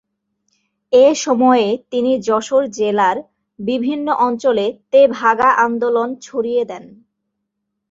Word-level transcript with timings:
এ 0.93 1.07
সময়ে 1.23 1.67
তিনি 1.91 2.11
যশোর 2.27 2.63
জেলার 2.77 3.17
বিভিন্ন 3.59 4.07
অঞ্চলে 4.27 4.65
তেভাগা 4.91 5.49
আন্দোলন 5.65 6.09
ছড়িয়ে 6.21 6.63
দেন। 6.65 6.83